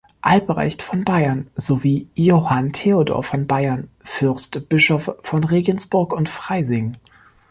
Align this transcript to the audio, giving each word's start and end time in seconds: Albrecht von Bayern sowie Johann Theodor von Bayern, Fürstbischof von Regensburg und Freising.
Albrecht 0.23 0.81
von 0.81 1.03
Bayern 1.05 1.51
sowie 1.55 2.07
Johann 2.15 2.73
Theodor 2.73 3.21
von 3.21 3.45
Bayern, 3.45 3.87
Fürstbischof 4.01 5.11
von 5.21 5.43
Regensburg 5.43 6.11
und 6.11 6.27
Freising. 6.27 6.97